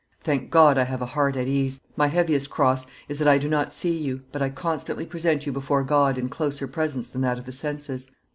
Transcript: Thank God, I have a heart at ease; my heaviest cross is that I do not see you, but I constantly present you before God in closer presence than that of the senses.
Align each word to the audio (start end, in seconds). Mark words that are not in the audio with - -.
Thank 0.23 0.49
God, 0.49 0.79
I 0.79 0.85
have 0.85 1.03
a 1.03 1.13
heart 1.13 1.35
at 1.35 1.47
ease; 1.47 1.79
my 1.95 2.07
heaviest 2.07 2.49
cross 2.49 2.87
is 3.07 3.19
that 3.19 3.27
I 3.27 3.37
do 3.37 3.47
not 3.47 3.71
see 3.71 3.95
you, 3.95 4.23
but 4.31 4.41
I 4.41 4.49
constantly 4.49 5.05
present 5.05 5.45
you 5.45 5.51
before 5.51 5.83
God 5.83 6.17
in 6.17 6.27
closer 6.27 6.67
presence 6.67 7.11
than 7.11 7.21
that 7.21 7.37
of 7.37 7.45
the 7.45 7.51
senses. 7.51 8.09